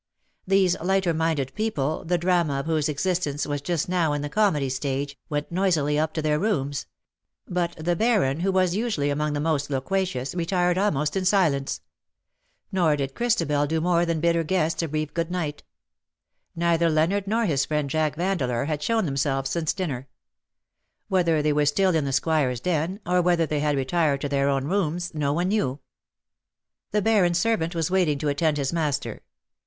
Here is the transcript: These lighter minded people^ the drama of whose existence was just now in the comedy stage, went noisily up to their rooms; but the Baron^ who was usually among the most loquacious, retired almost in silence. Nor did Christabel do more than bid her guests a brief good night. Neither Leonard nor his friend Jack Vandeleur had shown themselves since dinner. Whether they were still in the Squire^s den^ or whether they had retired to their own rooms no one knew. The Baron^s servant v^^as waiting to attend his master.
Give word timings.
These 0.47 0.75
lighter 0.79 1.13
minded 1.13 1.53
people^ 1.55 2.07
the 2.07 2.17
drama 2.17 2.61
of 2.61 2.65
whose 2.65 2.89
existence 2.89 3.45
was 3.45 3.61
just 3.61 3.87
now 3.87 4.13
in 4.13 4.23
the 4.23 4.29
comedy 4.29 4.67
stage, 4.67 5.15
went 5.29 5.51
noisily 5.51 5.99
up 5.99 6.11
to 6.15 6.23
their 6.23 6.39
rooms; 6.39 6.87
but 7.47 7.75
the 7.75 7.95
Baron^ 7.95 8.41
who 8.41 8.51
was 8.51 8.75
usually 8.75 9.11
among 9.11 9.33
the 9.33 9.39
most 9.39 9.69
loquacious, 9.69 10.33
retired 10.33 10.75
almost 10.75 11.15
in 11.15 11.23
silence. 11.23 11.81
Nor 12.71 12.95
did 12.95 13.13
Christabel 13.13 13.67
do 13.67 13.79
more 13.79 14.03
than 14.03 14.19
bid 14.19 14.35
her 14.35 14.43
guests 14.43 14.81
a 14.81 14.87
brief 14.87 15.13
good 15.13 15.29
night. 15.29 15.61
Neither 16.55 16.89
Leonard 16.89 17.27
nor 17.27 17.45
his 17.45 17.65
friend 17.65 17.87
Jack 17.87 18.15
Vandeleur 18.15 18.65
had 18.65 18.81
shown 18.81 19.05
themselves 19.05 19.51
since 19.51 19.71
dinner. 19.71 20.07
Whether 21.09 21.43
they 21.43 21.53
were 21.53 21.67
still 21.67 21.93
in 21.93 22.05
the 22.05 22.09
Squire^s 22.09 22.59
den^ 22.63 22.97
or 23.05 23.21
whether 23.21 23.45
they 23.45 23.59
had 23.59 23.75
retired 23.75 24.21
to 24.21 24.29
their 24.29 24.49
own 24.49 24.65
rooms 24.65 25.13
no 25.13 25.31
one 25.31 25.49
knew. 25.49 25.79
The 26.89 27.03
Baron^s 27.03 27.35
servant 27.35 27.73
v^^as 27.73 27.91
waiting 27.91 28.17
to 28.17 28.29
attend 28.29 28.57
his 28.57 28.73
master. 28.73 29.21